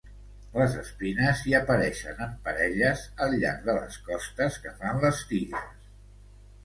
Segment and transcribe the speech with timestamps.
[0.53, 5.89] Les espines hi apareixen en parelles al llarg de les costes que fan les tiges.